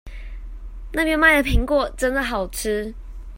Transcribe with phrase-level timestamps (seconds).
[0.93, 2.95] 那邊賣的蘋果真的好吃